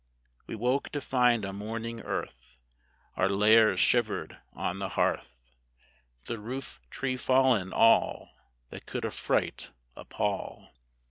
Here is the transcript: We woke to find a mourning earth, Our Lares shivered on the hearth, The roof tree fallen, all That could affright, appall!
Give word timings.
We 0.47 0.55
woke 0.55 0.89
to 0.93 0.99
find 0.99 1.45
a 1.45 1.53
mourning 1.53 1.99
earth, 2.01 2.59
Our 3.15 3.29
Lares 3.29 3.79
shivered 3.79 4.39
on 4.51 4.79
the 4.79 4.89
hearth, 4.89 5.37
The 6.25 6.39
roof 6.39 6.79
tree 6.89 7.17
fallen, 7.17 7.71
all 7.71 8.31
That 8.71 8.87
could 8.87 9.05
affright, 9.05 9.69
appall! 9.95 10.71